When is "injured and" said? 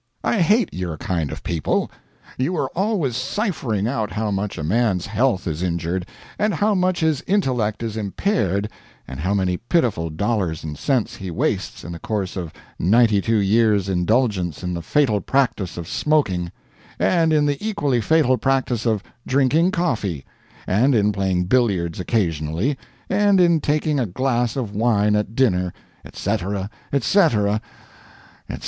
5.61-6.55